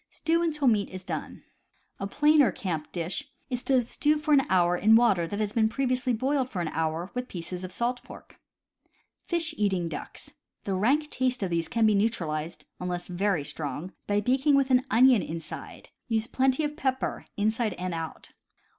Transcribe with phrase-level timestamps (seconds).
[0.09, 1.43] Stew until meat is done.
[1.99, 6.11] A plainer camp dish is to stew for an hour in water that has previously
[6.11, 8.39] been boiled for an hour with pieces of salt pork.
[9.27, 10.31] Fish eating Ducks.—
[10.63, 14.87] The rank taste of these can be neutralized, unless very strong, by baking with an
[14.89, 15.89] onion inside.
[16.07, 18.31] Use plenty of pepper, inside and out.